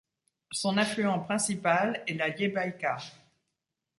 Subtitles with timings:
[0.51, 2.97] Son affluent principal est la Liebajka.